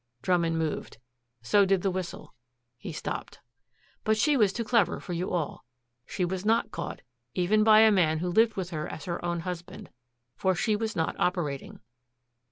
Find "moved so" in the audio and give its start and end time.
0.57-1.63